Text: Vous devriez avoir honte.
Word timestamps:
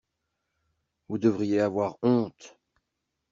Vous 1.09 1.19
devriez 1.19 1.59
avoir 1.59 1.99
honte. 2.01 2.57